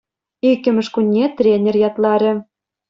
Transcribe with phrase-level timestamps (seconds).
[0.49, 2.31] Иккӗмӗш кунне тренер ятларӗ.